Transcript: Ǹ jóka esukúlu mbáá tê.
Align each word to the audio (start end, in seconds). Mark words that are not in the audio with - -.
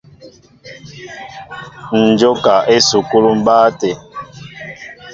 Ǹ 1.99 2.01
jóka 2.19 2.55
esukúlu 2.75 3.29
mbáá 3.39 3.67
tê. 3.79 3.91